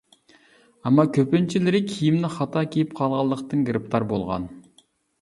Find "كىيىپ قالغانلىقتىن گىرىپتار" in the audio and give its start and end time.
2.75-4.11